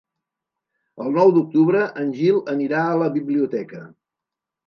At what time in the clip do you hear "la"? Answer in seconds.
3.01-3.13